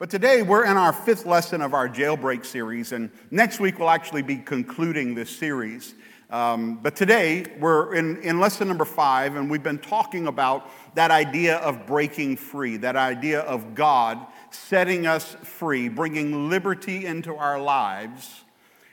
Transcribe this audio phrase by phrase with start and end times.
[0.00, 3.90] But today we're in our fifth lesson of our jailbreak series, and next week we'll
[3.90, 5.94] actually be concluding this series.
[6.30, 11.10] Um, but today we're in, in lesson number five, and we've been talking about that
[11.10, 17.60] idea of breaking free, that idea of God setting us free, bringing liberty into our
[17.60, 18.44] lives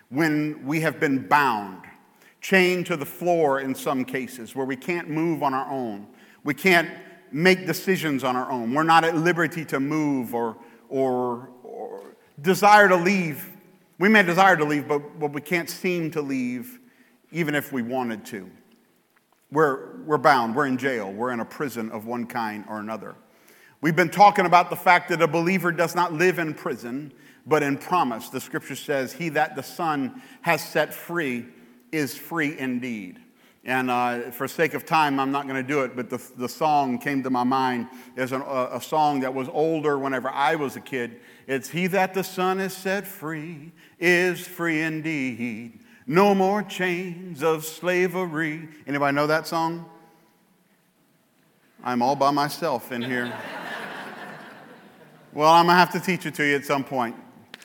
[0.09, 1.83] when we have been bound,
[2.41, 6.05] chained to the floor in some cases, where we can't move on our own.
[6.43, 6.89] We can't
[7.31, 8.73] make decisions on our own.
[8.73, 10.57] We're not at liberty to move or
[10.89, 12.01] or, or
[12.41, 13.49] desire to leave.
[13.99, 16.79] We may desire to leave, but, but we can't seem to leave
[17.31, 18.49] even if we wanted to.
[19.51, 23.15] We're, we're bound, we're in jail, we're in a prison of one kind or another.
[23.79, 27.13] We've been talking about the fact that a believer does not live in prison,
[27.45, 28.29] but in promise.
[28.29, 31.45] The scripture says, He that the Son has set free
[31.91, 33.19] is free indeed.
[33.67, 36.47] And uh, for sake of time, I'm not going to do it, but the, the
[36.47, 37.87] song came to my mind.
[38.15, 41.19] as an, a, a song that was older whenever I was a kid.
[41.47, 45.81] It's He that the Son has set free is free indeed.
[46.07, 48.69] No more chains of slavery.
[48.87, 49.85] Anybody know that song?
[51.83, 53.33] I'm all by myself in here.
[55.33, 57.17] well, I'm going to have to teach it to you at some point.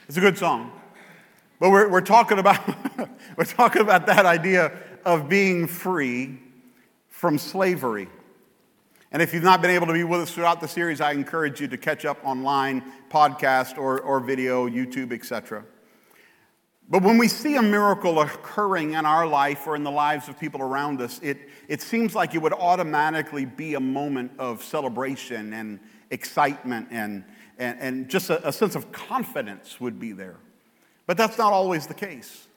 [0.09, 0.73] It's a good song.
[1.61, 2.59] But we're, we're, talking, about,
[3.37, 6.39] we're talking about that idea of being free
[7.09, 8.09] from slavery.
[9.13, 11.61] And if you've not been able to be with us throughout the series, I encourage
[11.61, 15.65] you to catch up online, podcast, or, or video, YouTube, etc.
[16.89, 20.39] But when we see a miracle occurring in our life or in the lives of
[20.39, 25.53] people around us, it, it seems like it would automatically be a moment of celebration
[25.53, 25.81] and
[26.11, 27.25] excitement and,
[27.59, 30.37] and, and just a, a sense of confidence would be there.
[31.07, 32.49] But that's not always the case.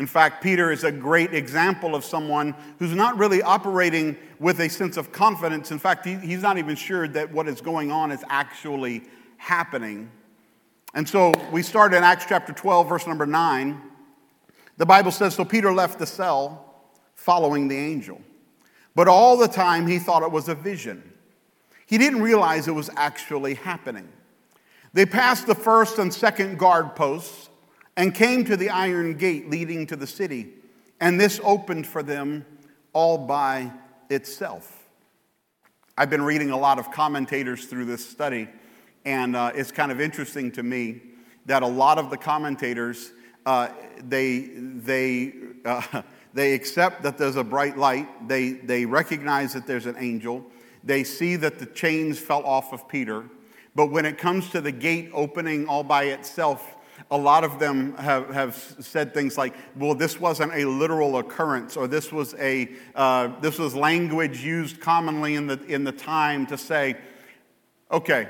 [0.00, 4.70] In fact, Peter is a great example of someone who's not really operating with a
[4.70, 5.72] sense of confidence.
[5.72, 9.02] In fact, he, he's not even sure that what is going on is actually
[9.36, 10.10] happening.
[10.94, 13.78] And so we start in Acts chapter 12, verse number 9.
[14.78, 16.82] The Bible says So Peter left the cell
[17.14, 18.22] following the angel.
[18.94, 21.12] But all the time he thought it was a vision.
[21.84, 24.08] He didn't realize it was actually happening.
[24.94, 27.49] They passed the first and second guard posts
[28.00, 30.48] and came to the iron gate leading to the city.
[31.00, 32.46] And this opened for them
[32.94, 33.70] all by
[34.08, 34.88] itself.
[35.98, 38.48] I've been reading a lot of commentators through this study,
[39.04, 41.02] and uh, it's kind of interesting to me
[41.44, 43.12] that a lot of the commentators
[43.44, 43.68] uh,
[44.08, 45.34] they they
[45.66, 46.00] uh,
[46.32, 48.26] they accept that there's a bright light.
[48.26, 50.46] They they recognize that there's an angel.
[50.82, 53.26] They see that the chains fell off of Peter,
[53.74, 56.76] but when it comes to the gate opening all by itself,
[57.10, 61.76] a lot of them have, have said things like, well, this wasn't a literal occurrence,
[61.76, 66.46] or this was, a, uh, this was language used commonly in the, in the time
[66.46, 66.96] to say,
[67.90, 68.28] okay,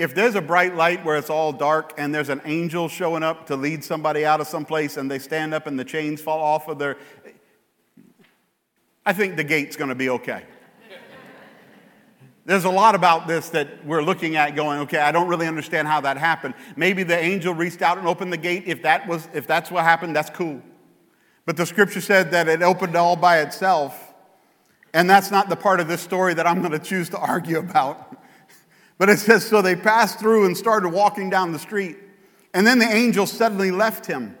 [0.00, 3.46] if there's a bright light where it's all dark and there's an angel showing up
[3.48, 6.68] to lead somebody out of someplace and they stand up and the chains fall off
[6.68, 6.96] of their.
[9.04, 10.44] I think the gate's going to be okay.
[12.46, 15.86] There's a lot about this that we're looking at going, okay, I don't really understand
[15.86, 16.54] how that happened.
[16.74, 18.64] Maybe the angel reached out and opened the gate.
[18.66, 20.62] If, that was, if that's what happened, that's cool.
[21.44, 24.14] But the scripture said that it opened all by itself.
[24.92, 27.58] And that's not the part of this story that I'm going to choose to argue
[27.58, 28.16] about.
[28.98, 31.96] But it says, so they passed through and started walking down the street.
[32.52, 34.36] And then the angel suddenly left him.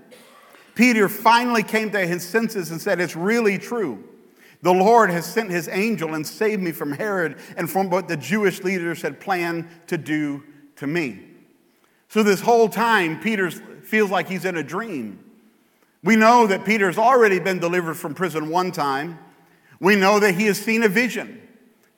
[0.74, 4.04] Peter finally came to his senses and said, It's really true.
[4.62, 8.16] The Lord has sent his angel and saved me from Herod and from what the
[8.16, 10.42] Jewish leaders had planned to do
[10.76, 11.20] to me.
[12.08, 15.24] So, this whole time, Peter feels like he's in a dream.
[16.02, 19.18] We know that Peter's already been delivered from prison one time.
[19.80, 21.40] We know that he has seen a vision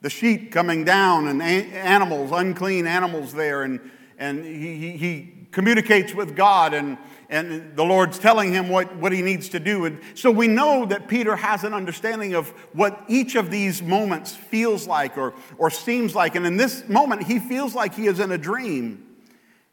[0.02, 3.80] the sheep coming down and animals, unclean animals there, and,
[4.18, 6.98] and he, he, he communicates with God and
[7.32, 9.86] and the Lord's telling him what, what he needs to do.
[9.86, 14.36] And so we know that Peter has an understanding of what each of these moments
[14.36, 16.34] feels like or, or seems like.
[16.34, 19.06] And in this moment, he feels like he is in a dream.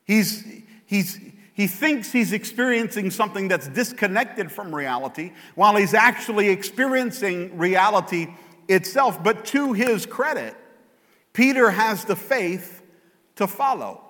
[0.05, 0.41] He's,
[0.85, 1.19] he's,
[1.53, 8.27] he thinks he's experiencing something that's disconnected from reality while he's actually experiencing reality
[8.69, 9.21] itself.
[9.21, 10.55] But to his credit,
[11.33, 12.81] Peter has the faith
[13.35, 14.01] to follow.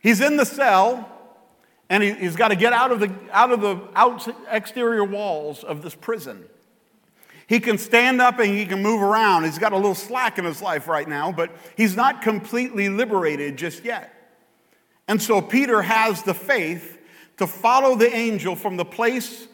[0.00, 1.12] He's in the cell
[1.90, 5.64] and he, has got to get out of the, out of the out, exterior walls
[5.64, 6.44] of this prison.
[7.46, 9.44] He can stand up and he can move around.
[9.44, 13.56] He's got a little slack in his life right now, but he's not completely liberated
[13.58, 14.10] just yet.
[15.06, 16.98] And so Peter has the faith
[17.36, 19.46] to follow the angel from the place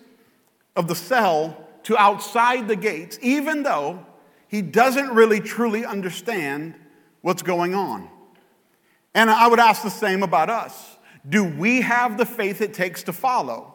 [0.77, 4.07] of the cell to outside the gates, even though
[4.47, 6.75] he doesn't really truly understand
[7.23, 8.09] what's going on.
[9.15, 10.97] And I would ask the same about us.
[11.29, 13.75] Do we have the faith it takes to follow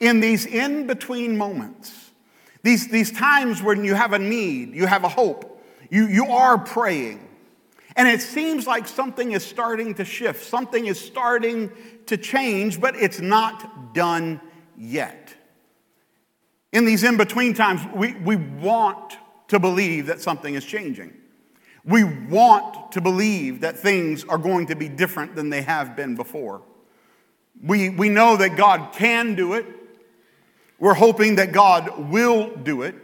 [0.00, 2.12] in these in between moments?
[2.62, 6.58] These, these times when you have a need, you have a hope, you, you are
[6.58, 7.28] praying,
[7.96, 11.70] and it seems like something is starting to shift, something is starting
[12.06, 14.40] to change, but it's not done
[14.76, 15.34] yet.
[16.72, 19.16] In these in between times, we, we want
[19.48, 21.12] to believe that something is changing.
[21.84, 26.16] We want to believe that things are going to be different than they have been
[26.16, 26.62] before.
[27.62, 29.66] We, we know that God can do it.
[30.78, 32.94] We're hoping that God will do it,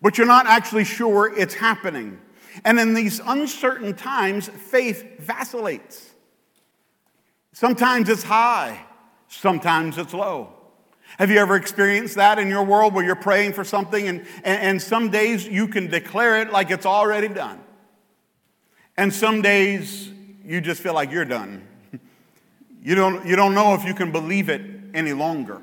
[0.00, 2.20] but you're not actually sure it's happening.
[2.64, 6.10] And in these uncertain times, faith vacillates.
[7.52, 8.84] Sometimes it's high,
[9.28, 10.54] sometimes it's low.
[11.18, 14.62] Have you ever experienced that in your world where you're praying for something and, and,
[14.62, 17.60] and, some days you can declare it like it's already done?
[18.96, 20.10] And some days
[20.44, 21.66] you just feel like you're done.
[22.82, 24.62] You don't, you don't know if you can believe it
[24.94, 25.60] any longer.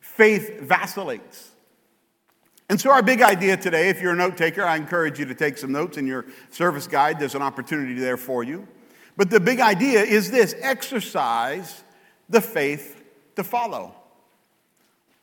[0.00, 1.50] Faith vacillates.
[2.68, 5.34] And so, our big idea today, if you're a note taker, I encourage you to
[5.34, 7.20] take some notes in your service guide.
[7.20, 8.66] There's an opportunity there for you.
[9.16, 11.84] But the big idea is this exercise
[12.28, 13.02] the faith
[13.36, 13.94] to follow.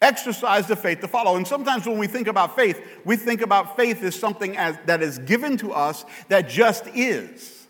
[0.01, 1.35] Exercise the faith to follow.
[1.35, 5.01] And sometimes when we think about faith, we think about faith as something as, that
[5.01, 7.67] is given to us that just is.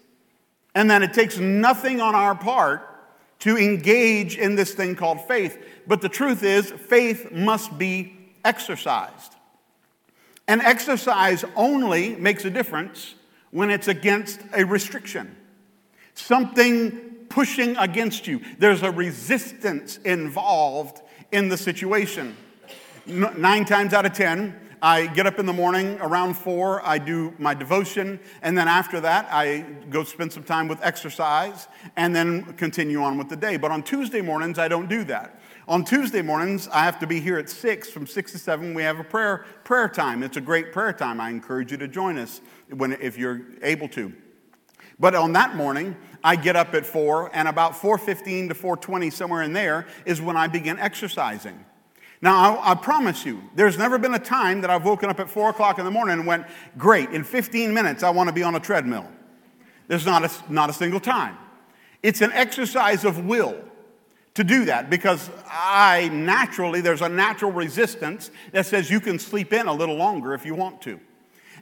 [0.75, 2.88] And that it takes nothing on our part
[3.39, 5.57] to engage in this thing called faith.
[5.87, 9.33] But the truth is, faith must be exercised.
[10.47, 13.15] And exercise only makes a difference
[13.51, 15.35] when it's against a restriction,
[16.13, 16.91] something
[17.29, 18.41] pushing against you.
[18.57, 21.01] There's a resistance involved
[21.31, 22.35] in the situation.
[23.05, 27.33] Nine times out of ten, I get up in the morning around four, I do
[27.37, 31.67] my devotion, and then after that, I go spend some time with exercise
[31.97, 33.57] and then continue on with the day.
[33.57, 35.41] But on Tuesday mornings, I don't do that.
[35.67, 37.89] On Tuesday mornings, I have to be here at 6.
[37.89, 40.23] From 6 to 7, we have a prayer, prayer time.
[40.23, 41.19] It's a great prayer time.
[41.19, 42.39] I encourage you to join us
[42.69, 44.13] when, if you're able to.
[44.97, 49.43] But on that morning, I get up at 4, and about 4.15 to 4.20, somewhere
[49.43, 51.65] in there, is when I begin exercising.
[52.21, 55.29] Now, I, I, promise you, there's never been a time that I've woken up at
[55.29, 56.45] 4 o'clock in the morning and went,
[56.77, 59.07] great, in 15 minutes, I want to be on a treadmill.
[59.87, 61.37] There's not a, not a single time.
[62.03, 63.57] It's an exercise of will
[64.35, 69.53] to do that because I naturally, there's a natural resistance that says you can sleep
[69.53, 70.99] in a little longer if you want to.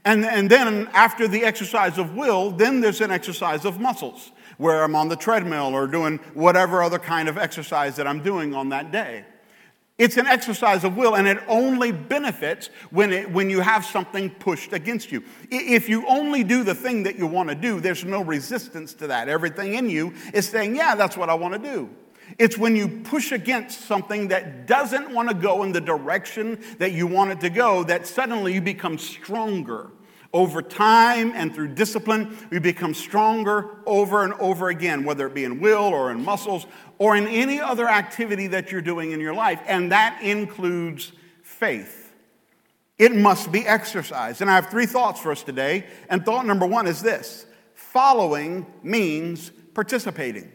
[0.06, 4.84] And, and then after the exercise of will, then there's an exercise of muscles where
[4.84, 8.70] I'm on the treadmill or doing whatever other kind of exercise that I'm doing on
[8.70, 9.26] that day.
[9.98, 14.30] It's an exercise of will, and it only benefits when, it, when you have something
[14.30, 15.24] pushed against you.
[15.50, 19.08] If you only do the thing that you want to do, there's no resistance to
[19.08, 19.28] that.
[19.28, 21.90] Everything in you is saying, Yeah, that's what I want to do.
[22.38, 26.92] It's when you push against something that doesn't want to go in the direction that
[26.92, 29.90] you want it to go that suddenly you become stronger.
[30.34, 35.46] Over time and through discipline, we become stronger over and over again, whether it be
[35.46, 36.66] in will or in muscles
[36.98, 39.62] or in any other activity that you're doing in your life.
[39.68, 41.12] And that includes
[41.44, 42.14] faith.
[42.98, 44.42] It must be exercised.
[44.42, 45.86] And I have three thoughts for us today.
[46.10, 50.52] And thought number one is this following means participating.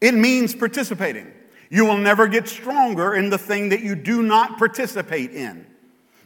[0.00, 1.32] It means participating.
[1.70, 5.66] You will never get stronger in the thing that you do not participate in.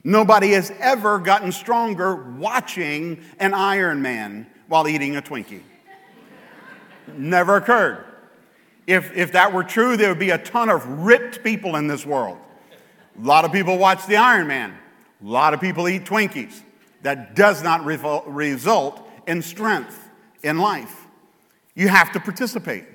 [0.08, 5.60] Nobody has ever gotten stronger watching an Iron Man while eating a Twinkie.
[7.14, 8.06] Never occurred.
[8.86, 12.06] If, if that were true, there would be a ton of ripped people in this
[12.06, 12.38] world.
[13.22, 14.72] A lot of people watch the Iron Man.
[15.22, 16.62] A lot of people eat Twinkies.
[17.02, 20.08] That does not result in strength
[20.42, 21.06] in life.
[21.74, 22.86] You have to participate.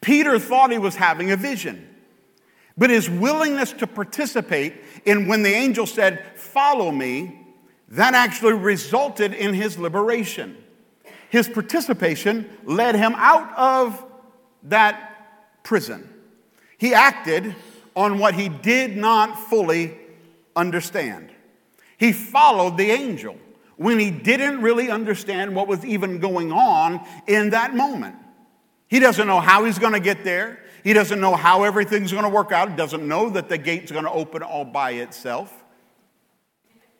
[0.00, 1.88] Peter thought he was having a vision,
[2.78, 7.40] but his willingness to participate in when the angel said, Follow me,
[7.88, 10.56] that actually resulted in his liberation.
[11.28, 14.04] His participation led him out of
[14.64, 16.08] that prison.
[16.78, 17.54] He acted
[17.96, 19.98] on what he did not fully
[20.54, 21.30] understand.
[21.98, 23.36] He followed the angel
[23.76, 28.14] when he didn't really understand what was even going on in that moment.
[28.88, 30.60] He doesn't know how he's going to get there.
[30.84, 32.70] He doesn't know how everything's going to work out.
[32.70, 35.52] He doesn't know that the gate's going to open all by itself.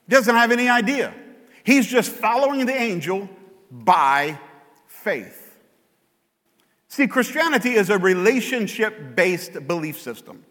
[0.06, 1.14] He doesn't have any idea.
[1.64, 3.28] He's just following the angel
[3.70, 4.38] by
[4.86, 5.56] faith.
[6.88, 10.44] See, Christianity is a relationship based belief system.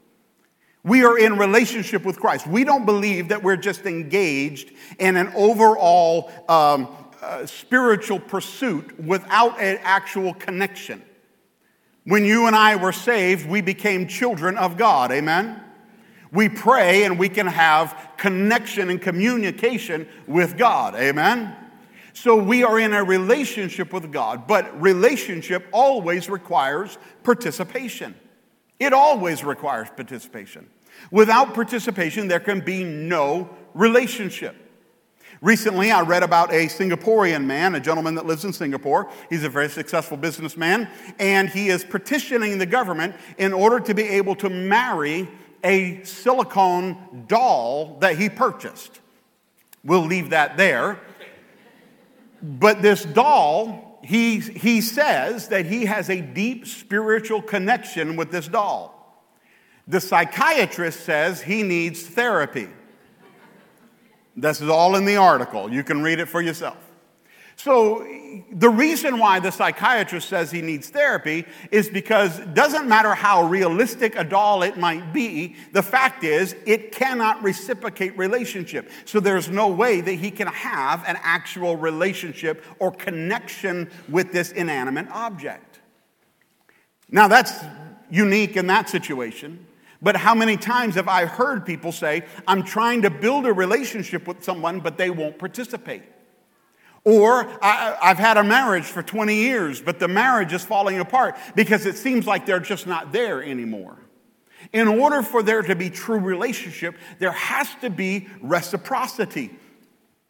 [0.83, 2.47] We are in relationship with Christ.
[2.47, 6.87] We don't believe that we're just engaged in an overall um,
[7.21, 11.01] uh, spiritual pursuit without an actual connection.
[12.07, 15.11] When you and I were saved, we became children of God.
[15.11, 15.61] Amen?
[16.31, 20.95] We pray and we can have connection and communication with God.
[20.95, 21.53] Amen?
[22.13, 28.15] So we are in a relationship with God, but relationship always requires participation.
[28.79, 30.69] It always requires participation.
[31.11, 34.55] Without participation, there can be no relationship.
[35.41, 39.09] Recently, I read about a Singaporean man, a gentleman that lives in Singapore.
[39.29, 40.89] He's a very successful businessman,
[41.19, 45.29] and he is petitioning the government in order to be able to marry
[45.63, 48.99] a silicone doll that he purchased.
[49.83, 50.99] We'll leave that there.
[52.41, 58.47] But this doll, he, he says that he has a deep spiritual connection with this
[58.47, 58.93] doll.
[59.87, 62.69] The psychiatrist says he needs therapy.
[64.37, 65.71] This is all in the article.
[65.73, 66.77] You can read it for yourself.
[67.59, 68.05] So,
[68.51, 73.45] the reason why the psychiatrist says he needs therapy is because it doesn't matter how
[73.45, 78.91] realistic a doll it might be, the fact is it cannot reciprocate relationship.
[79.05, 84.51] So, there's no way that he can have an actual relationship or connection with this
[84.51, 85.79] inanimate object.
[87.09, 87.53] Now, that's
[88.11, 89.65] unique in that situation.
[90.01, 94.27] But how many times have I heard people say, I'm trying to build a relationship
[94.27, 96.03] with someone, but they won't participate?
[97.03, 101.37] Or I, have had a marriage for 20 years, but the marriage is falling apart
[101.55, 103.97] because it seems like they're just not there anymore.
[104.73, 109.51] In order for there to be true relationship, there has to be reciprocity.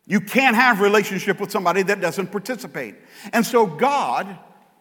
[0.06, 2.96] You can't have relationship with somebody that doesn't participate.
[3.34, 4.38] And so God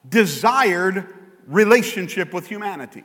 [0.09, 1.15] desired
[1.47, 3.05] relationship with humanity.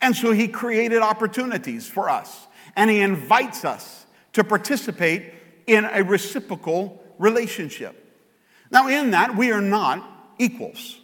[0.00, 5.32] And so he created opportunities for us, and he invites us to participate
[5.66, 8.02] in a reciprocal relationship.
[8.70, 11.00] Now, in that, we are not equals.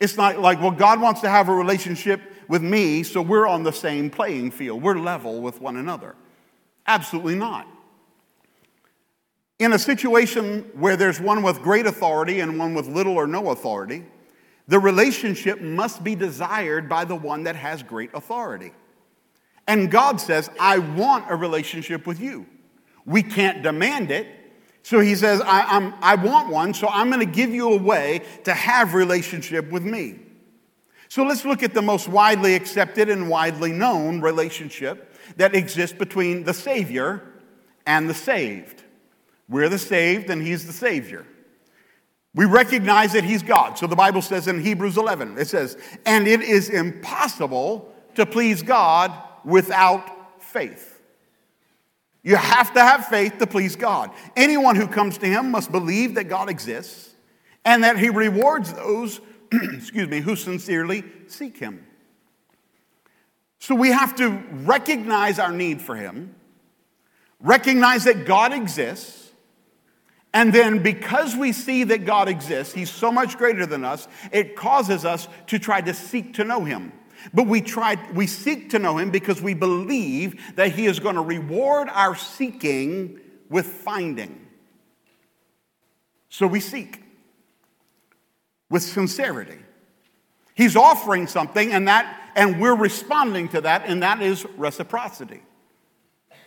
[0.00, 3.62] It's not like, well, God wants to have a relationship with me, so we're on
[3.62, 4.82] the same playing field.
[4.82, 6.16] We're level with one another.
[6.86, 7.68] Absolutely not.
[9.58, 13.50] In a situation where there's one with great authority and one with little or no
[13.50, 14.04] authority,
[14.68, 18.72] the relationship must be desired by the one that has great authority.
[19.66, 22.46] And God says, I want a relationship with you.
[23.04, 24.26] We can't demand it.
[24.82, 28.22] So he says, I, I want one, so I'm going to give you a way
[28.44, 30.18] to have relationship with me.
[31.08, 36.44] So let's look at the most widely accepted and widely known relationship that exists between
[36.44, 37.22] the Savior
[37.86, 38.82] and the saved.
[39.48, 41.26] We're the saved, and He's the Savior.
[42.34, 43.76] We recognize that he's God.
[43.76, 48.62] So the Bible says in Hebrews 11, it says, and it is impossible to please
[48.62, 49.12] God
[49.44, 51.00] without faith.
[52.22, 54.10] You have to have faith to please God.
[54.36, 57.14] Anyone who comes to him must believe that God exists
[57.64, 59.20] and that he rewards those,
[59.52, 61.86] excuse me, who sincerely seek him.
[63.58, 66.34] So we have to recognize our need for him,
[67.40, 69.21] recognize that God exists,
[70.34, 74.56] and then, because we see that God exists, He's so much greater than us, it
[74.56, 76.92] causes us to try to seek to know Him.
[77.34, 81.16] But we try, we seek to know Him because we believe that He is going
[81.16, 83.20] to reward our seeking
[83.50, 84.46] with finding.
[86.30, 87.02] So we seek
[88.70, 89.58] with sincerity.
[90.54, 95.42] He's offering something, and that, and we're responding to that, and that is reciprocity.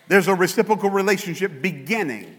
[0.07, 2.35] There's a reciprocal relationship beginning.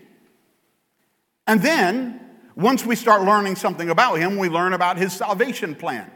[1.46, 2.20] And then,
[2.54, 6.10] once we start learning something about him, we learn about his salvation plan.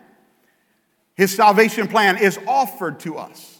[1.14, 3.58] His salvation plan is offered to us,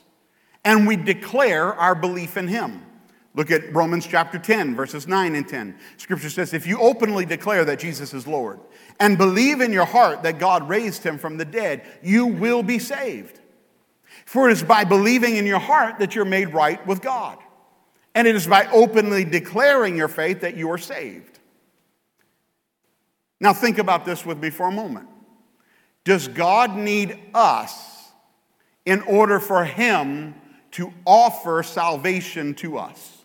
[0.65, 2.87] and we declare our belief in him.
[3.35, 5.79] Look at Romans chapter 10, verses 9 and 10.
[5.99, 8.59] Scripture says, If you openly declare that Jesus is Lord
[8.99, 12.81] and believe in your heart that God raised him from the dead, you will be
[12.81, 13.39] saved.
[14.25, 17.39] For it is by believing in your heart that you're made right with God.
[18.17, 21.30] And it is by openly declaring your faith that you are saved.
[23.41, 25.09] Now, think about this with me for a moment.
[26.05, 28.09] Does God need us
[28.85, 30.35] in order for Him
[30.73, 33.25] to offer salvation to us?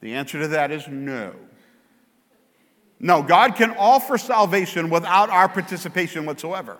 [0.00, 1.34] The answer to that is no.
[3.00, 6.78] No, God can offer salvation without our participation whatsoever.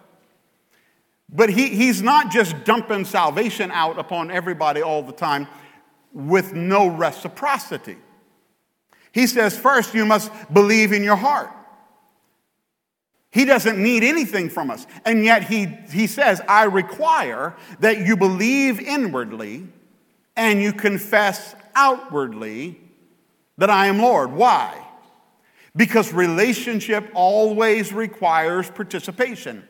[1.28, 5.46] But he, He's not just dumping salvation out upon everybody all the time
[6.12, 7.96] with no reciprocity.
[9.12, 11.50] He says, first, you must believe in your heart.
[13.30, 14.86] He doesn't need anything from us.
[15.04, 19.68] And yet he, he says, I require that you believe inwardly
[20.36, 22.80] and you confess outwardly
[23.58, 24.32] that I am Lord.
[24.32, 24.88] Why?
[25.78, 29.66] because relationship always requires participation.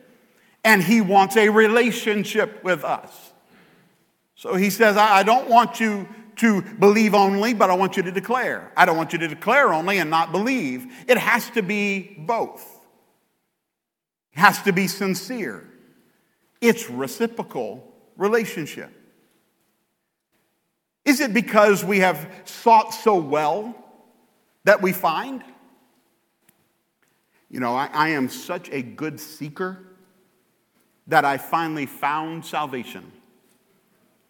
[0.65, 3.31] And He wants a relationship with us.
[4.35, 8.11] So He says, I don't want you to believe only, but I want you to
[8.11, 8.71] declare.
[8.75, 10.87] I don't want you to declare only and not believe.
[11.07, 12.78] It has to be both,
[14.39, 15.69] has to be sincere.
[16.61, 18.91] It's reciprocal relationship.
[21.05, 23.75] Is it because we have sought so well
[24.63, 25.43] that we find?
[27.49, 29.79] You know, I, I, am such a good seeker
[31.07, 33.11] that I finally found salvation.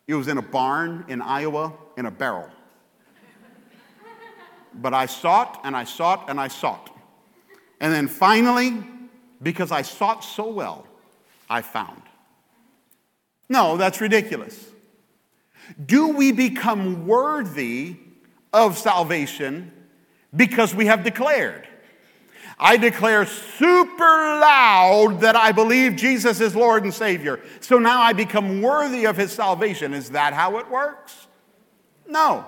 [0.08, 2.50] It was in a barn in Iowa in a barrel.
[4.74, 6.96] But I sought and I sought and I sought.
[7.82, 8.84] And then finally,
[9.42, 10.86] because I sought so well,
[11.50, 12.02] I found.
[13.48, 14.68] No, that's ridiculous.
[15.84, 17.98] Do we become worthy
[18.54, 19.72] of salvation
[20.36, 21.68] because we have declared?
[22.60, 27.40] I declare super loud that I believe Jesus is Lord and Savior.
[27.62, 29.94] So now I become worthy of his salvation.
[29.94, 31.28] Is that how it works?
[32.06, 32.46] No.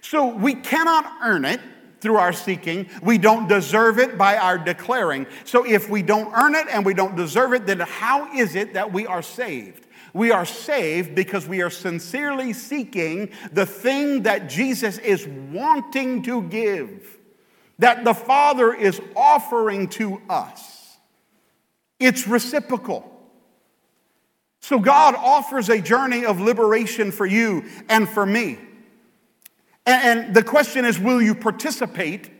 [0.00, 1.60] So we cannot earn it
[2.00, 2.88] through our seeking.
[3.02, 5.26] We don't deserve it by our declaring.
[5.44, 8.74] So if we don't earn it and we don't deserve it, then how is it
[8.74, 9.86] that we are saved?
[10.12, 16.42] We are saved because we are sincerely seeking the thing that Jesus is wanting to
[16.42, 17.18] give,
[17.78, 20.96] that the Father is offering to us.
[21.98, 23.12] It's reciprocal.
[24.60, 28.58] So God offers a journey of liberation for you and for me.
[29.86, 32.30] And the question is will you participate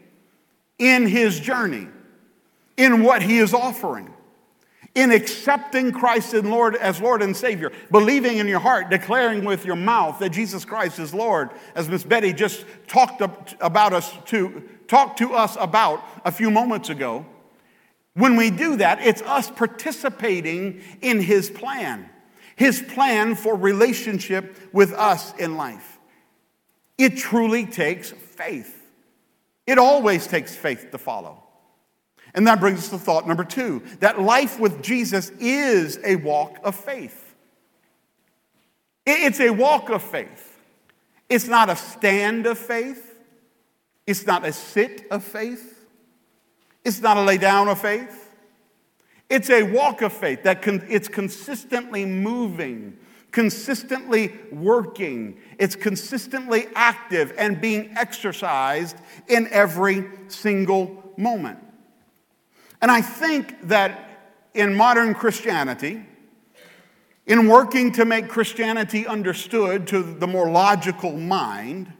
[0.78, 1.88] in his journey,
[2.76, 4.12] in what he is offering?
[4.96, 9.76] in accepting Christ Lord as Lord and Savior, believing in your heart, declaring with your
[9.76, 13.20] mouth that Jesus Christ is Lord, as Miss Betty just talked
[13.60, 17.26] about us to talked to us about a few moments ago.
[18.14, 22.08] When we do that, it's us participating in His plan,
[22.56, 25.95] His plan for relationship with us in life.
[26.98, 28.74] It truly takes faith.
[29.66, 31.42] It always takes faith to follow.
[32.34, 36.58] And that brings us to thought number two that life with Jesus is a walk
[36.62, 37.34] of faith.
[39.06, 40.58] It's a walk of faith.
[41.28, 43.14] It's not a stand of faith.
[44.06, 45.86] It's not a sit of faith.
[46.84, 48.30] It's not a lay down of faith.
[49.28, 52.96] It's a walk of faith that con- it's consistently moving,
[53.36, 58.96] consistently working, it's consistently active and being exercised
[59.28, 61.58] in every single moment.
[62.80, 66.02] And I think that in modern Christianity,
[67.26, 71.92] in working to make Christianity understood to the more logical mind,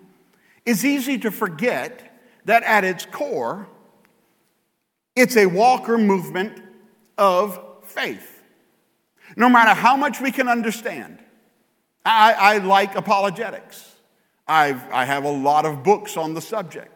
[0.64, 3.68] it's easy to forget that at its core,
[5.14, 6.62] it's a walk or movement
[7.18, 8.42] of faith.
[9.36, 11.18] No matter how much we can understand,
[12.06, 13.96] I, I like apologetics.
[14.46, 16.92] I've, I have a lot of books on the subject.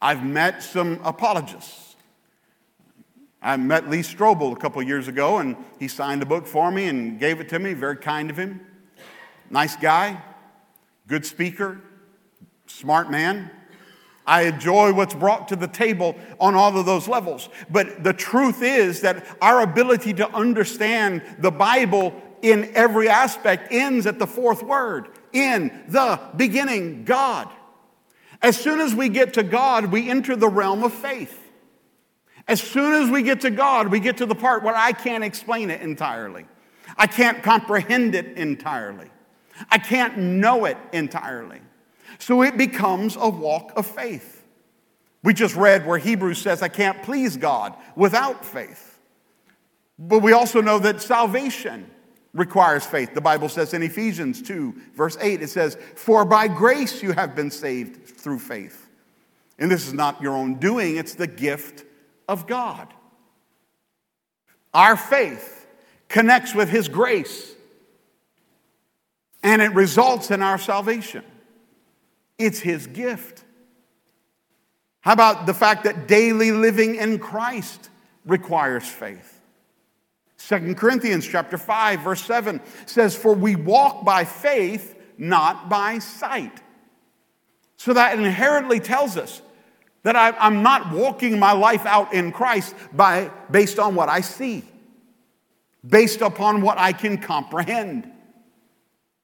[0.00, 1.96] I've met some apologists.
[3.42, 6.86] I met Lee Strobel a couple years ago, and he signed a book for me
[6.86, 7.72] and gave it to me.
[7.74, 8.60] Very kind of him.
[9.50, 10.22] Nice guy,
[11.08, 11.80] good speaker,
[12.66, 13.50] smart man.
[14.26, 17.48] I enjoy what's brought to the table on all of those levels.
[17.68, 24.06] But the truth is that our ability to understand the Bible in every aspect ends
[24.06, 27.48] at the fourth word in the beginning, God.
[28.42, 31.36] As soon as we get to God, we enter the realm of faith.
[32.48, 35.22] As soon as we get to God, we get to the part where I can't
[35.22, 36.46] explain it entirely.
[36.96, 39.10] I can't comprehend it entirely.
[39.70, 41.60] I can't know it entirely.
[42.18, 44.44] So it becomes a walk of faith.
[45.22, 48.98] We just read where Hebrews says, I can't please God without faith.
[49.98, 51.90] But we also know that salvation
[52.32, 53.14] requires faith.
[53.14, 57.34] The Bible says in Ephesians 2, verse 8, it says, For by grace you have
[57.34, 58.88] been saved through faith.
[59.58, 61.84] And this is not your own doing, it's the gift
[62.28, 62.92] of God.
[64.72, 65.66] Our faith
[66.08, 67.54] connects with His grace
[69.42, 71.24] and it results in our salvation.
[72.38, 73.44] It's His gift.
[75.00, 77.88] How about the fact that daily living in Christ
[78.24, 79.39] requires faith?
[80.48, 86.60] 2 Corinthians chapter 5 verse 7 says for we walk by faith not by sight.
[87.76, 89.42] So that inherently tells us
[90.02, 94.22] that I, am not walking my life out in Christ by, based on what I
[94.22, 94.64] see,
[95.86, 98.10] based upon what I can comprehend.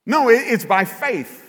[0.05, 1.43] No, it, it's by faith.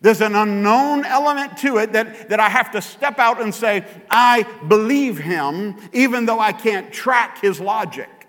[0.00, 3.84] There's an unknown element to it that, that I have to step out and say,
[4.10, 8.21] I believe him, even though I can't track his logic,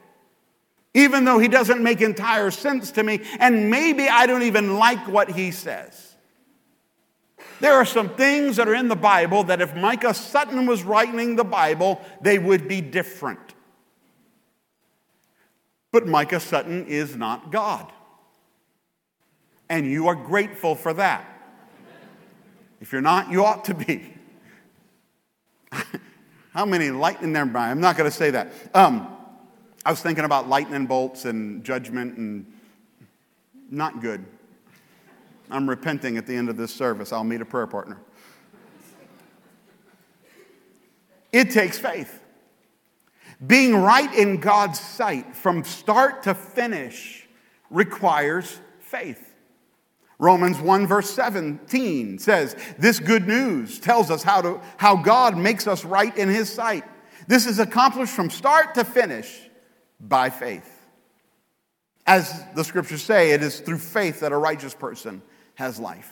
[0.94, 5.08] even though he doesn't make entire sense to me, and maybe I don't even like
[5.08, 6.16] what he says.
[7.60, 11.36] There are some things that are in the Bible that if Micah Sutton was writing
[11.36, 13.40] the Bible, they would be different.
[15.92, 17.92] But Micah Sutton is not God.
[19.70, 21.26] And you are grateful for that.
[22.82, 24.14] If you're not, you ought to be.
[26.52, 28.52] How many lightning, never mind, I'm not going to say that.
[28.74, 29.13] Um,
[29.86, 32.46] I was thinking about lightning bolts and judgment and
[33.70, 34.24] not good.
[35.50, 37.12] I'm repenting at the end of this service.
[37.12, 37.98] I'll meet a prayer partner.
[41.32, 42.22] It takes faith.
[43.46, 47.28] Being right in God's sight from start to finish
[47.70, 49.34] requires faith.
[50.20, 55.68] Romans 1 verse 17 says, This good news tells us how, to, how God makes
[55.68, 56.86] us right in His sight.
[57.28, 59.50] This is accomplished from start to finish
[60.00, 60.70] by faith.
[62.06, 65.22] As the scriptures say, it is through faith that a righteous person
[65.56, 66.12] has life.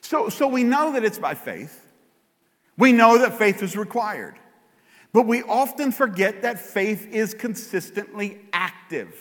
[0.00, 1.84] So, so we know that it's by faith.
[2.78, 4.36] We know that faith is required.
[5.12, 9.14] But we often forget that faith is consistently active.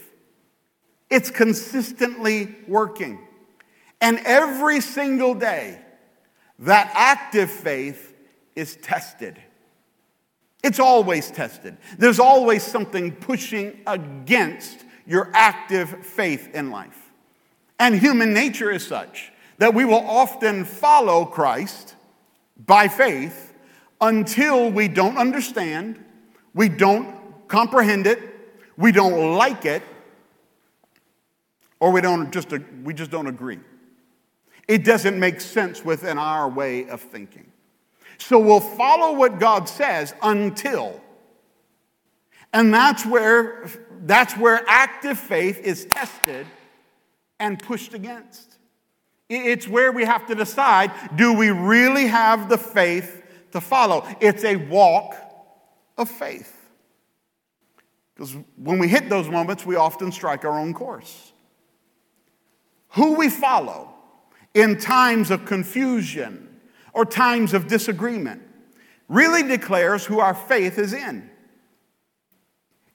[1.09, 3.19] It's consistently working.
[3.99, 5.79] And every single day,
[6.59, 8.13] that active faith
[8.55, 9.41] is tested.
[10.67, 11.77] It's always tested.
[11.97, 17.13] There's always something pushing against your active faith in life.
[17.79, 21.95] And human nature is such that we will often follow Christ
[22.65, 23.53] by faith
[24.01, 26.03] until we don't understand,
[26.53, 27.15] we don't
[27.47, 28.19] comprehend it,
[28.75, 29.83] we don't like it,
[31.79, 32.51] or we don't just
[32.83, 33.59] we just don't agree.
[34.67, 37.46] It doesn't make sense within our way of thinking.
[38.17, 41.01] So we'll follow what God says until.
[42.53, 43.69] And that's where,
[44.05, 46.47] that's where active faith is tested
[47.39, 48.55] and pushed against.
[49.29, 54.07] It's where we have to decide do we really have the faith to follow?
[54.19, 55.15] It's a walk
[55.97, 56.53] of faith.
[58.15, 61.33] Because when we hit those moments, we often strike our own course.
[62.91, 63.93] Who we follow
[64.53, 66.46] in times of confusion
[66.97, 68.41] or times of disagreement
[69.07, 71.29] really declares who our faith is in.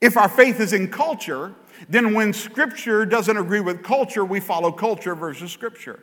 [0.00, 1.54] If our faith is in culture,
[1.88, 6.02] then when Scripture doesn't agree with culture, we follow culture versus Scripture.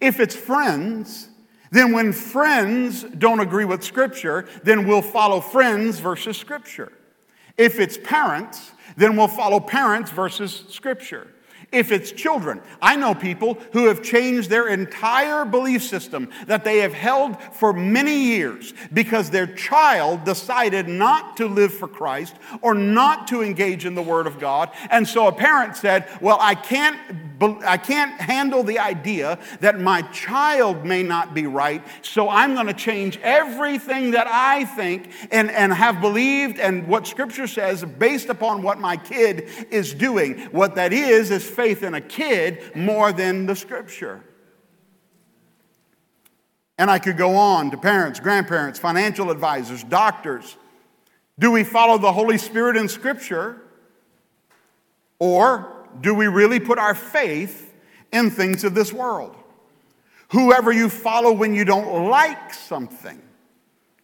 [0.00, 1.28] If it's friends,
[1.70, 6.92] then when friends don't agree with Scripture, then we'll follow friends versus Scripture.
[7.56, 11.28] If it's parents, then we'll follow parents versus Scripture
[11.72, 12.60] if it's children.
[12.80, 17.72] I know people who have changed their entire belief system that they have held for
[17.72, 23.84] many years because their child decided not to live for Christ or not to engage
[23.84, 24.70] in the Word of God.
[24.90, 30.02] And so a parent said, Well, I can't, I can't handle the idea that my
[30.02, 35.50] child may not be right, so I'm going to change everything that I think and,
[35.50, 40.38] and have believed and what Scripture says based upon what my kid is doing.
[40.52, 44.22] What that is, is faith in a kid more than the scripture.
[46.78, 50.56] And I could go on to parents, grandparents, financial advisors, doctors.
[51.38, 53.62] Do we follow the Holy Spirit in scripture?
[55.18, 57.74] Or do we really put our faith
[58.12, 59.36] in things of this world?
[60.30, 63.20] Whoever you follow when you don't like something,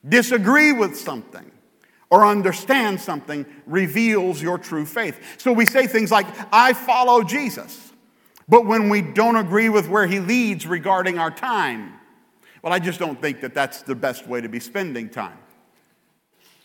[0.08, 1.50] disagree with something,
[2.10, 5.18] or understand something reveals your true faith.
[5.38, 7.92] So we say things like, I follow Jesus.
[8.48, 11.94] But when we don't agree with where he leads regarding our time,
[12.62, 15.38] well, I just don't think that that's the best way to be spending time.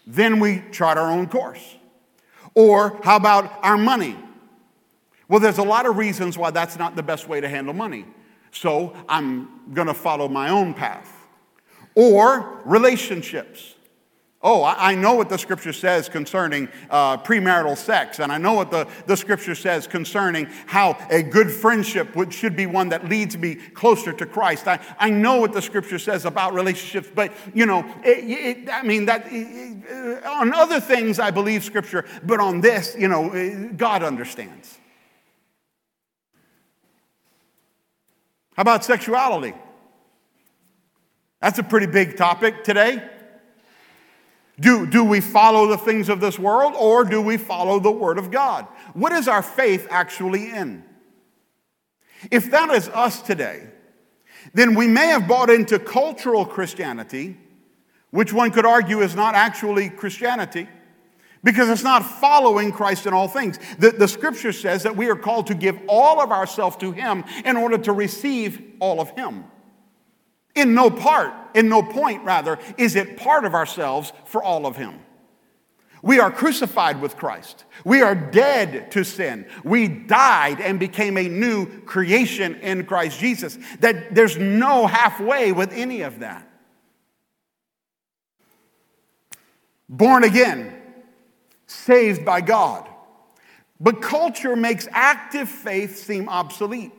[0.06, 1.76] Then we chart our own course.
[2.54, 4.18] Or how about our money?
[5.30, 8.06] Well, there's a lot of reasons why that's not the best way to handle money.
[8.52, 11.14] So I'm going to follow my own path.
[11.96, 13.76] Or relationships.
[14.40, 18.70] Oh, I know what the scripture says concerning uh, premarital sex, and I know what
[18.70, 23.36] the, the scripture says concerning how a good friendship would, should be one that leads
[23.36, 24.68] me closer to Christ.
[24.68, 28.84] I, I know what the scripture says about relationships, but you know, it, it, I
[28.84, 34.04] mean, that it, on other things I believe scripture, but on this, you know, God
[34.04, 34.77] understands.
[38.58, 39.54] How about sexuality?
[41.40, 43.08] That's a pretty big topic today.
[44.60, 48.18] Do, do we follow the things of this world or do we follow the Word
[48.18, 48.66] of God?
[48.94, 50.84] What is our faith actually in?
[52.32, 53.68] If that is us today,
[54.56, 57.38] then we may have bought into cultural Christianity,
[58.10, 60.68] which one could argue is not actually Christianity
[61.44, 63.60] because it's not following Christ in all things.
[63.80, 67.24] The, the scripture says that we are called to give all of ourselves to Him
[67.46, 69.46] in order to receive all of Him.
[70.56, 74.76] In no part, in no point, rather, is it part of ourselves for all of
[74.76, 75.00] Him.
[76.02, 77.66] We are crucified with Christ.
[77.84, 79.48] We are dead to sin.
[79.64, 83.58] We died and became a new creation in Christ Jesus.
[83.80, 86.48] That there's no halfway with any of that.
[89.90, 90.77] Born again,
[91.68, 92.88] saved by God.
[93.80, 96.92] But culture makes active faith seem obsolete.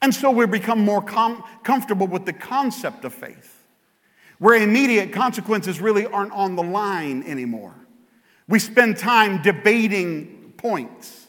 [0.00, 3.62] And so we become more com- comfortable with the concept of faith,
[4.38, 7.74] where immediate consequences really aren't on the line anymore.
[8.48, 11.23] We spend time debating points.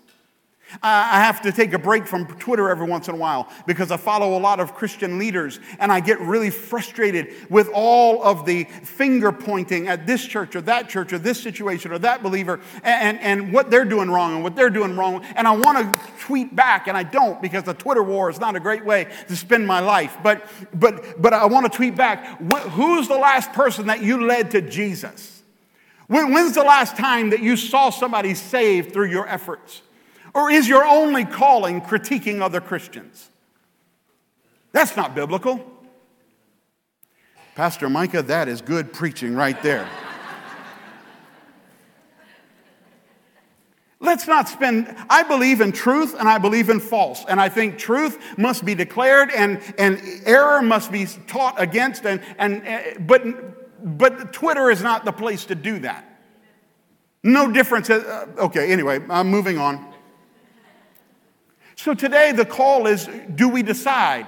[0.81, 3.97] I have to take a break from Twitter every once in a while because I
[3.97, 8.65] follow a lot of Christian leaders and I get really frustrated with all of the
[8.65, 13.19] finger pointing at this church or that church or this situation or that believer and,
[13.19, 15.23] and what they're doing wrong and what they're doing wrong.
[15.35, 18.55] And I want to tweet back and I don't because the Twitter war is not
[18.55, 20.17] a great way to spend my life.
[20.23, 24.51] But, but, but I want to tweet back who's the last person that you led
[24.51, 25.43] to Jesus?
[26.07, 29.81] When, when's the last time that you saw somebody saved through your efforts?
[30.35, 33.29] Or is your only calling critiquing other Christians?
[34.73, 35.65] That's not biblical.
[37.55, 39.87] Pastor Micah, that is good preaching right there.
[44.01, 47.23] Let's not spend, I believe in truth and I believe in false.
[47.29, 52.05] And I think truth must be declared and, and error must be taught against.
[52.05, 56.19] And, and, but, but Twitter is not the place to do that.
[57.23, 57.89] No difference.
[57.89, 59.94] Uh, okay, anyway, I'm moving on.
[61.75, 64.27] So today the call is do we decide?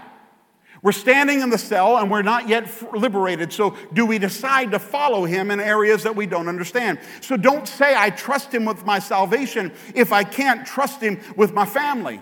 [0.84, 3.52] We're standing in the cell and we're not yet liberated.
[3.52, 7.00] So, do we decide to follow him in areas that we don't understand?
[7.20, 11.52] So, don't say, I trust him with my salvation if I can't trust him with
[11.52, 12.22] my family.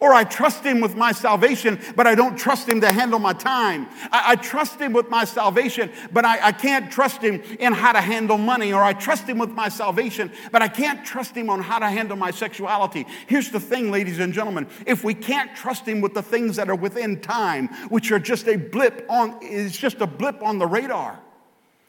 [0.00, 3.32] Or I trust him with my salvation, but I don't trust him to handle my
[3.32, 3.86] time.
[4.10, 7.92] I, I trust him with my salvation, but I, I, can't trust him in how
[7.92, 8.72] to handle money.
[8.72, 11.88] Or I trust him with my salvation, but I can't trust him on how to
[11.88, 13.06] handle my sexuality.
[13.26, 14.66] Here's the thing, ladies and gentlemen.
[14.86, 18.48] If we can't trust him with the things that are within time, which are just
[18.48, 21.20] a blip on, is just a blip on the radar.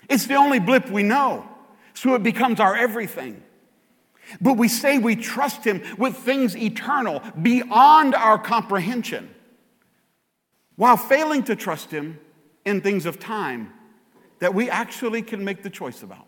[0.10, 1.48] It's the only blip we know.
[1.94, 3.42] So it becomes our everything.
[4.42, 9.34] But we say we trust Him with things eternal, beyond our comprehension,
[10.76, 12.20] while failing to trust Him
[12.66, 13.74] in things of time
[14.40, 16.26] that we actually can make the choice about.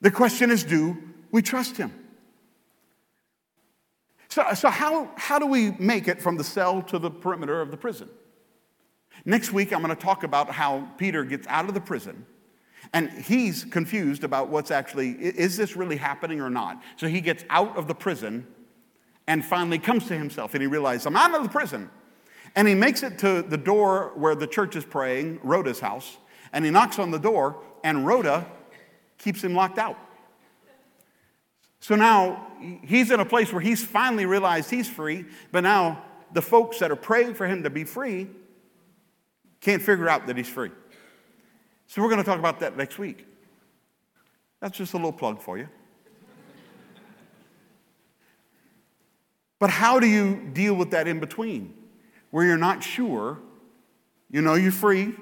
[0.00, 0.96] The question is do
[1.30, 1.92] we trust Him?
[4.28, 7.70] So, so how, how do we make it from the cell to the perimeter of
[7.70, 8.08] the prison?
[9.26, 12.24] Next week, I'm going to talk about how Peter gets out of the prison
[12.92, 16.82] and he's confused about what's actually, is this really happening or not?
[16.96, 18.46] So he gets out of the prison
[19.26, 21.90] and finally comes to himself and he realizes, I'm out of the prison.
[22.54, 26.18] And he makes it to the door where the church is praying, Rhoda's house,
[26.52, 28.46] and he knocks on the door, and Rhoda
[29.16, 29.96] keeps him locked out.
[31.80, 32.46] So now
[32.84, 36.90] he's in a place where he's finally realized he's free, but now the folks that
[36.90, 38.28] are praying for him to be free
[39.60, 40.70] can't figure out that he's free.
[41.92, 43.26] So we're going to talk about that next week.
[44.60, 45.68] That's just a little plug for you.
[49.58, 51.74] But how do you deal with that in between
[52.30, 53.40] where you're not sure?
[54.30, 55.14] You know you're free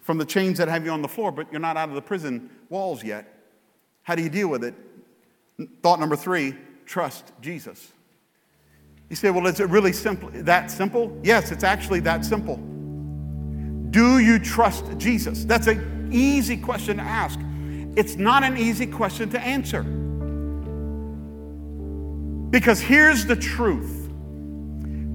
[0.00, 2.00] from the chains that have you on the floor, but you're not out of the
[2.00, 3.44] prison walls yet.
[4.02, 4.74] How do you deal with it?
[5.82, 6.54] Thought number three
[6.86, 7.92] trust Jesus.
[9.10, 11.14] You say, well, is it really simple, that simple?
[11.22, 12.56] Yes, it's actually that simple.
[13.90, 15.44] Do you trust Jesus?
[15.44, 17.38] That's a easy question to ask.
[17.96, 19.82] It's not an easy question to answer.
[22.50, 24.02] Because here's the truth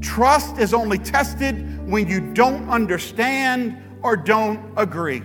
[0.02, 5.22] trust is only tested when you don't understand or don't agree.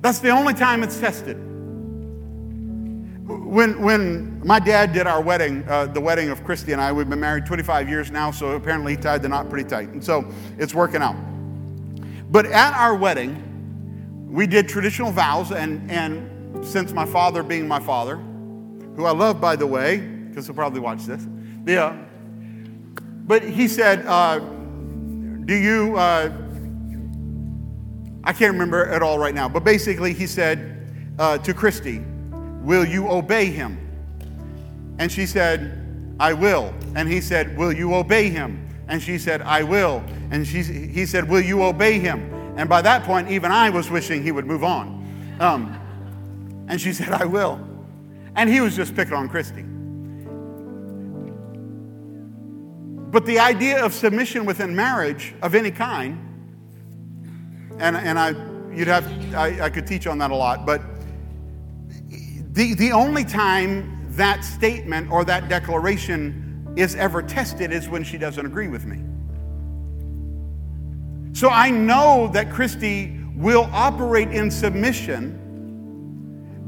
[0.00, 1.36] That's the only time it's tested.
[3.26, 7.08] When, when my dad did our wedding, uh, the wedding of Christy and I, we've
[7.08, 9.90] been married 25 years now, so apparently he tied the knot pretty tight.
[9.90, 11.16] And so it's working out.
[12.30, 17.80] But at our wedding, we did traditional vows, and, and since my father being my
[17.80, 18.16] father,
[18.96, 21.26] who I love, by the way, because he'll probably watch this,
[21.66, 21.96] yeah.
[23.26, 26.30] But he said, uh, Do you, uh,
[28.24, 32.02] I can't remember at all right now, but basically he said uh, to Christy,
[32.62, 33.78] Will you obey him?
[34.98, 36.74] And she said, I will.
[36.94, 38.67] And he said, Will you obey him?
[38.88, 40.02] And she said, I will.
[40.30, 42.32] And she, he said, Will you obey him?
[42.56, 45.36] And by that point, even I was wishing he would move on.
[45.38, 47.60] Um, and she said, I will.
[48.34, 49.64] And he was just picking on Christy.
[53.10, 56.18] But the idea of submission within marriage of any kind,
[57.78, 58.30] and, and I,
[58.74, 60.82] you'd have, I, I could teach on that a lot, but
[62.52, 66.47] the, the only time that statement or that declaration
[66.78, 69.02] is ever tested is when she doesn't agree with me.
[71.32, 75.44] So I know that Christy will operate in submission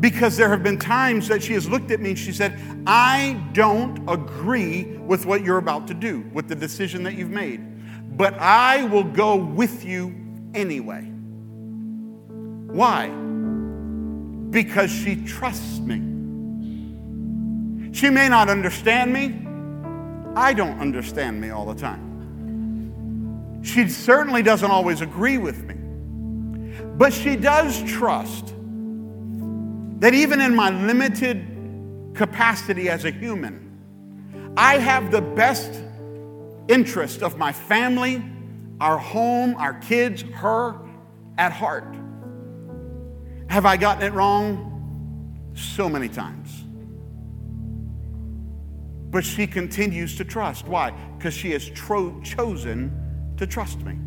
[0.01, 3.40] because there have been times that she has looked at me and she said, I
[3.53, 8.35] don't agree with what you're about to do, with the decision that you've made, but
[8.35, 10.14] I will go with you
[10.55, 11.03] anyway.
[12.73, 13.11] Why?
[14.51, 15.99] Because she trusts me.
[17.92, 19.46] She may not understand me.
[20.37, 23.61] I don't understand me all the time.
[23.62, 25.75] She certainly doesn't always agree with me.
[26.97, 28.55] But she does trust
[30.01, 35.81] that even in my limited capacity as a human, I have the best
[36.69, 38.23] interest of my family,
[38.81, 40.77] our home, our kids, her
[41.37, 41.97] at heart.
[43.49, 44.69] Have I gotten it wrong?
[45.55, 46.39] So many times.
[49.11, 50.66] But she continues to trust.
[50.66, 50.92] Why?
[51.18, 53.99] Because she has tro- chosen to trust me.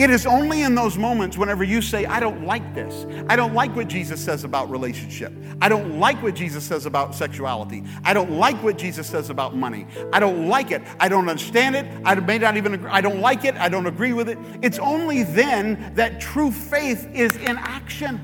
[0.00, 3.04] It is only in those moments whenever you say, I don't like this.
[3.28, 5.30] I don't like what Jesus says about relationship.
[5.60, 7.84] I don't like what Jesus says about sexuality.
[8.02, 9.86] I don't like what Jesus says about money.
[10.10, 10.80] I don't like it.
[10.98, 11.86] I don't understand it.
[12.02, 12.90] I may not even agree.
[12.90, 13.56] I don't like it.
[13.56, 14.38] I don't agree with it.
[14.62, 18.22] It's only then that true faith is in action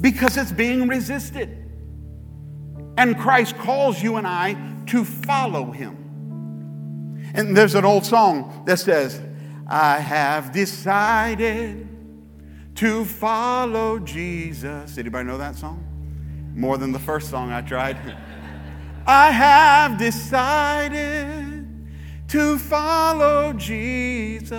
[0.00, 1.61] because it's being resisted.
[2.96, 6.02] And Christ calls you and I to follow him.
[7.34, 9.20] And there's an old song that says,
[9.66, 11.88] I have decided
[12.76, 14.98] to follow Jesus.
[14.98, 15.86] Anybody know that song?
[16.54, 17.96] More than the first song I tried.
[19.06, 21.68] I have decided
[22.28, 24.58] to follow Jesus.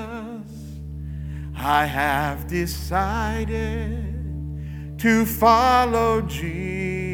[1.56, 4.04] I have decided
[4.98, 7.13] to follow Jesus.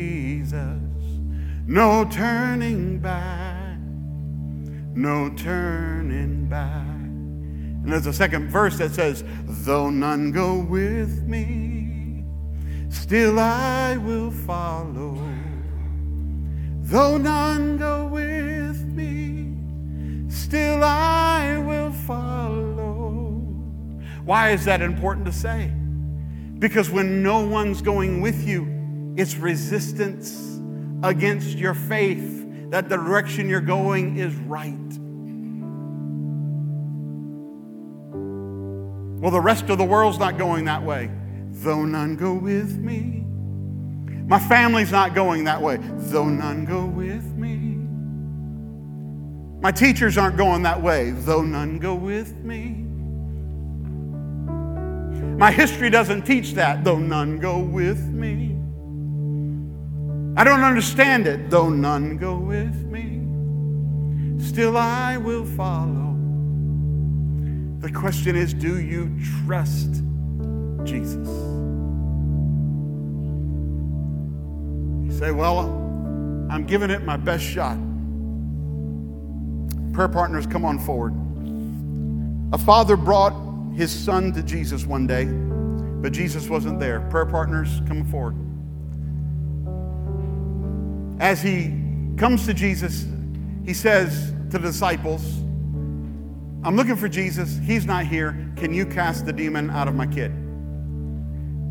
[1.69, 3.77] No turning back,
[4.95, 6.83] no turning back.
[6.83, 12.25] And there's a second verse that says, Though none go with me,
[12.89, 15.15] still I will follow.
[16.81, 19.53] Though none go with me,
[20.27, 23.43] still I will follow.
[24.25, 25.71] Why is that important to say?
[26.57, 30.58] Because when no one's going with you, it's resistance
[31.03, 34.75] against your faith that the direction you're going is right.
[39.21, 41.11] Well, the rest of the world's not going that way,
[41.51, 43.25] though none go with me.
[44.27, 47.75] My family's not going that way, though none go with me.
[49.61, 52.85] My teachers aren't going that way, though none go with me.
[55.37, 58.58] My history doesn't teach that, though none go with me.
[60.39, 63.19] I don't understand it, though none go with me.
[64.41, 66.15] Still, I will follow.
[67.79, 69.13] The question is do you
[69.45, 70.01] trust
[70.85, 71.27] Jesus?
[75.03, 75.59] You say, well,
[76.49, 77.77] I'm giving it my best shot.
[79.91, 81.13] Prayer partners, come on forward.
[82.53, 83.33] A father brought
[83.75, 85.25] his son to Jesus one day,
[86.01, 87.01] but Jesus wasn't there.
[87.09, 88.37] Prayer partners, come forward
[91.19, 91.73] as he
[92.17, 93.05] comes to Jesus,
[93.65, 95.23] he says to the disciples,
[96.63, 97.57] I'm looking for Jesus.
[97.63, 98.51] He's not here.
[98.55, 100.31] Can you cast the demon out of my kid?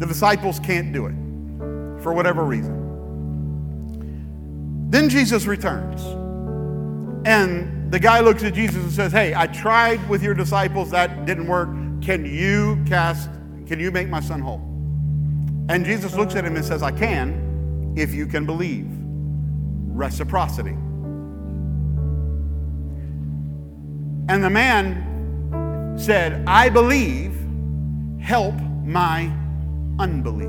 [0.00, 1.14] The disciples can't do it
[2.02, 2.86] for whatever reason.
[4.90, 6.02] Then Jesus returns.
[7.26, 10.90] And the guy looks at Jesus and says, Hey, I tried with your disciples.
[10.90, 11.68] That didn't work.
[12.00, 13.28] Can you cast,
[13.66, 14.62] can you make my son whole?
[15.68, 18.97] And Jesus looks at him and says, I can if you can believe
[19.98, 20.76] reciprocity.
[24.30, 27.34] And the man said, I believe,
[28.20, 29.32] help my
[29.98, 30.48] unbelief.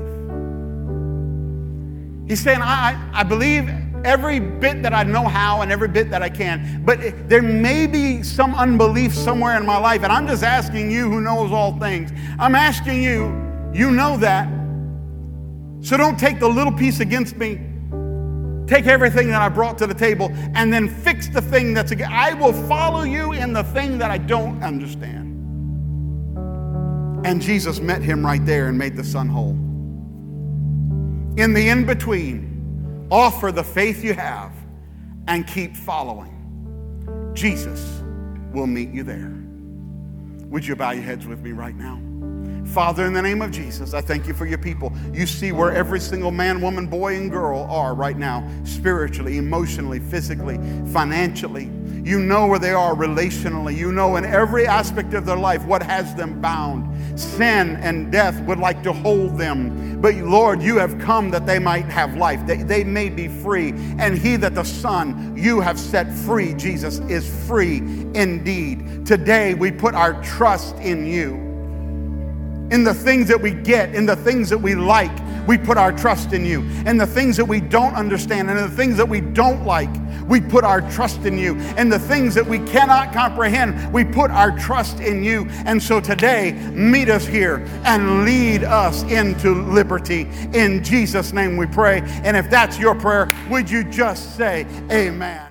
[2.28, 3.68] He's saying, I, I believe
[4.04, 7.88] every bit that I know how and every bit that I can, but there may
[7.88, 11.76] be some unbelief somewhere in my life, and I'm just asking you who knows all
[11.78, 12.12] things.
[12.38, 13.24] I'm asking you,
[13.74, 14.48] you know that.
[15.82, 17.69] So don't take the little piece against me
[18.66, 22.10] Take everything that I brought to the table and then fix the thing that's again.
[22.12, 25.28] I will follow you in the thing that I don't understand.
[27.26, 29.56] And Jesus met him right there and made the son whole.
[31.36, 34.52] In the in between, offer the faith you have
[35.26, 36.36] and keep following.
[37.34, 38.02] Jesus
[38.52, 39.32] will meet you there.
[40.48, 42.00] Would you bow your heads with me right now?
[42.66, 44.92] Father, in the name of Jesus, I thank you for your people.
[45.12, 49.98] You see where every single man, woman, boy, and girl are right now, spiritually, emotionally,
[49.98, 50.56] physically,
[50.92, 51.70] financially.
[52.04, 53.76] You know where they are relationally.
[53.76, 56.86] You know in every aspect of their life what has them bound.
[57.18, 60.00] Sin and death would like to hold them.
[60.00, 63.70] But Lord, you have come that they might have life, they, they may be free.
[63.98, 67.78] And he that the Son you have set free, Jesus, is free
[68.14, 69.04] indeed.
[69.04, 71.49] Today we put our trust in you
[72.70, 75.10] in the things that we get, in the things that we like,
[75.46, 76.62] we put our trust in you.
[76.86, 79.90] And the things that we don't understand and the things that we don't like,
[80.28, 81.56] we put our trust in you.
[81.76, 85.46] And the things that we cannot comprehend, we put our trust in you.
[85.66, 90.28] And so today, meet us here and lead us into liberty.
[90.54, 92.02] In Jesus' name we pray.
[92.22, 95.49] And if that's your prayer, would you just say, Amen?